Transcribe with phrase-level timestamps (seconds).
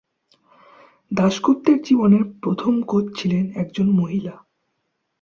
[1.11, 4.33] দাশগুপ্তের জীবনের প্রথম কোচ ছিলেন একজন মহিলা।